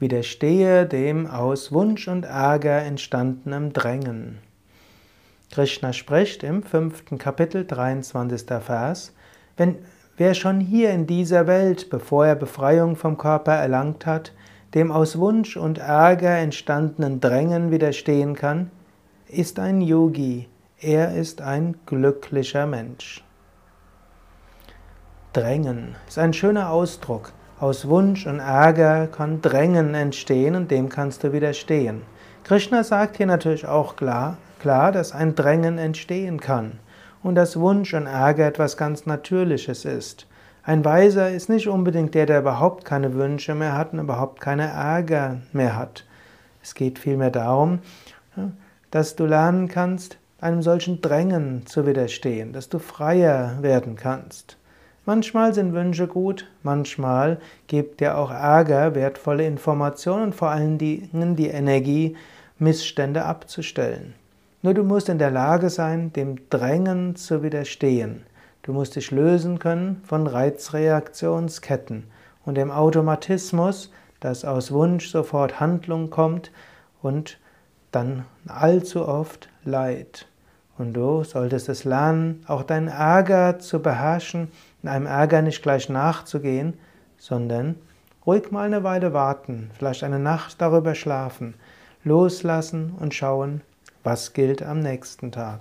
[0.00, 4.38] Widerstehe dem aus Wunsch und Ärger entstandenen Drängen.
[5.50, 8.46] Krishna spricht im fünften Kapitel, 23.
[8.62, 9.12] Vers,
[9.58, 9.76] wenn
[10.16, 14.32] wer schon hier in dieser Welt, bevor er Befreiung vom Körper erlangt hat,
[14.72, 18.70] dem aus Wunsch und Ärger entstandenen Drängen widerstehen kann,
[19.28, 20.48] ist ein Yogi,
[20.80, 23.22] er ist ein glücklicher Mensch.
[25.34, 27.34] Drängen ist ein schöner Ausdruck.
[27.60, 32.00] Aus Wunsch und Ärger kann Drängen entstehen und dem kannst du widerstehen.
[32.42, 36.78] Krishna sagt hier natürlich auch klar, klar, dass ein Drängen entstehen kann
[37.22, 40.26] und dass Wunsch und Ärger etwas ganz Natürliches ist.
[40.62, 44.68] Ein Weiser ist nicht unbedingt der, der überhaupt keine Wünsche mehr hat und überhaupt keine
[44.68, 46.06] Ärger mehr hat.
[46.62, 47.80] Es geht vielmehr darum,
[48.90, 54.56] dass du lernen kannst, einem solchen Drängen zu widerstehen, dass du freier werden kannst.
[55.12, 61.34] Manchmal sind Wünsche gut, manchmal gibt dir auch Ärger wertvolle Informationen und vor allen Dingen
[61.34, 62.16] die Energie,
[62.60, 64.14] Missstände abzustellen.
[64.62, 68.22] Nur du musst in der Lage sein, dem Drängen zu widerstehen.
[68.62, 72.04] Du musst dich lösen können von Reizreaktionsketten
[72.44, 73.90] und dem Automatismus,
[74.20, 76.52] dass aus Wunsch sofort Handlung kommt
[77.02, 77.40] und
[77.90, 80.28] dann allzu oft Leid.
[80.78, 85.88] Und du solltest es lernen, auch deinen Ärger zu beherrschen, in einem Ärger nicht gleich
[85.88, 86.74] nachzugehen,
[87.18, 87.76] sondern
[88.26, 91.54] ruhig mal eine Weile warten, vielleicht eine Nacht darüber schlafen,
[92.04, 93.62] loslassen und schauen,
[94.02, 95.60] was gilt am nächsten Tag.